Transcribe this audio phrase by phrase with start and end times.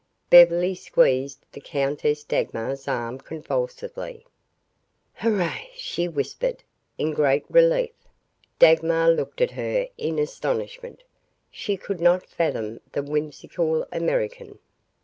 [0.31, 4.25] Beverly squeezed the Countess Dagmar's arm convulsively.
[5.13, 6.63] "Hurrah!" she whispered,
[6.97, 7.91] in great relief.
[8.57, 11.03] Dagmar looked at her in astonishment.
[11.51, 14.57] She could not fathom the whimsical American.